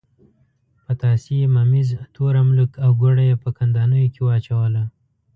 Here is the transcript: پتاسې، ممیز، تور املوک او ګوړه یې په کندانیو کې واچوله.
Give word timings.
پتاسې، 0.85 1.37
ممیز، 1.55 1.89
تور 2.15 2.33
املوک 2.41 2.71
او 2.85 2.91
ګوړه 3.01 3.23
یې 3.29 3.35
په 3.43 3.49
کندانیو 3.57 4.11
کې 4.13 4.21
واچوله. 4.25 4.83